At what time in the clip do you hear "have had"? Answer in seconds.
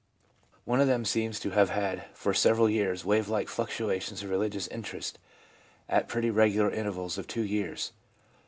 1.51-2.05